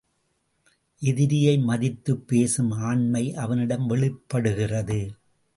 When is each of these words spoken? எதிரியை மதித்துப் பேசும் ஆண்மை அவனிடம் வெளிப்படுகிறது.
எதிரியை 1.01 1.57
மதித்துப் 1.57 2.27
பேசும் 2.27 2.71
ஆண்மை 2.71 3.35
அவனிடம் 3.35 3.87
வெளிப்படுகிறது. 3.87 5.15